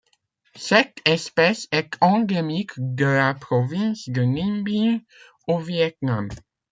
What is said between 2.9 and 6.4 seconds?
la province de Ninh Bình au Viêt Nam.